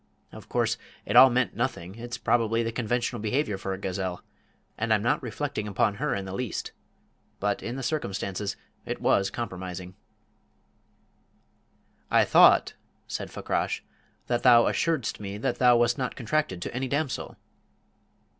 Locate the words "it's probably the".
1.93-2.71